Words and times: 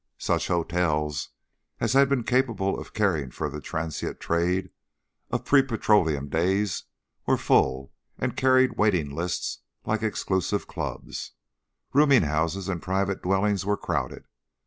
Such 0.17 0.47
hotels 0.47 1.29
as 1.79 1.93
had 1.93 2.09
been 2.09 2.23
capable 2.23 2.75
of 2.79 2.95
caring 2.95 3.29
for 3.29 3.51
the 3.51 3.61
transient 3.61 4.19
trade 4.19 4.71
of 5.29 5.45
pre 5.45 5.61
petroleum 5.61 6.27
days 6.27 6.85
were 7.27 7.37
full 7.37 7.93
and 8.17 8.35
carried 8.35 8.77
waiting 8.79 9.11
lists 9.13 9.59
like 9.85 10.01
exclusive 10.01 10.65
clubs; 10.65 11.33
rooming 11.93 12.23
houses 12.23 12.67
and 12.67 12.81
private 12.81 13.21
dwellings 13.21 13.63
were 13.63 13.77
crowded. 13.77 14.25